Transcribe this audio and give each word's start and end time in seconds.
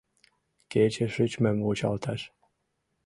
—Кече 0.71 1.07
шичмым 1.13 1.57
вучалташ. 1.65 2.21